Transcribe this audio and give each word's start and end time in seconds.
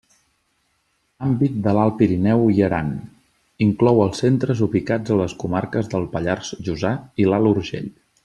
Àmbit 1.25 1.59
de 1.67 1.73
l'Alt 1.77 1.93
Pirineu 1.99 2.41
i 2.53 2.63
Aran: 2.69 2.89
inclou 3.67 4.01
els 4.07 4.23
centres 4.25 4.65
ubicats 4.69 5.15
a 5.17 5.21
les 5.21 5.37
comarques 5.45 5.93
del 5.93 6.09
Pallars 6.17 6.51
Jussà 6.69 6.95
i 7.25 7.29
l'Alt 7.31 7.53
Urgell. 7.55 7.93